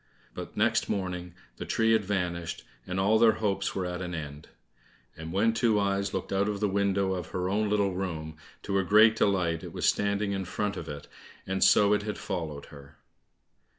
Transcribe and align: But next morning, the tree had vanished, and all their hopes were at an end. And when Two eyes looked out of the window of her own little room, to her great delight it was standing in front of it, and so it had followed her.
But 0.33 0.57
next 0.57 0.89
morning, 0.89 1.35
the 1.57 1.65
tree 1.67 1.91
had 1.91 2.03
vanished, 2.03 2.63
and 2.87 2.99
all 2.99 3.19
their 3.19 3.33
hopes 3.33 3.75
were 3.75 3.85
at 3.85 4.01
an 4.01 4.15
end. 4.15 4.49
And 5.15 5.31
when 5.31 5.53
Two 5.53 5.79
eyes 5.79 6.11
looked 6.11 6.33
out 6.33 6.49
of 6.49 6.59
the 6.59 6.67
window 6.67 7.13
of 7.13 7.27
her 7.27 7.47
own 7.49 7.69
little 7.69 7.93
room, 7.93 8.35
to 8.63 8.73
her 8.77 8.83
great 8.83 9.15
delight 9.15 9.63
it 9.63 9.73
was 9.73 9.85
standing 9.85 10.31
in 10.31 10.45
front 10.45 10.75
of 10.75 10.89
it, 10.89 11.07
and 11.45 11.63
so 11.63 11.93
it 11.93 12.01
had 12.01 12.17
followed 12.17 12.65
her. 12.73 12.97